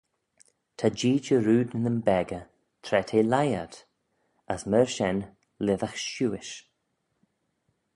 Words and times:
Ta 0.77 0.87
jee 0.99 1.23
jarrood 1.25 1.69
nyn 1.83 1.99
beccah 2.07 2.45
tra 2.85 2.99
t'eh 3.07 3.27
leih 3.31 3.55
ad, 3.63 3.73
as 4.53 4.61
myr 4.69 4.87
shen 4.95 5.19
lhisagh 5.65 5.97
shiuish. 6.11 6.53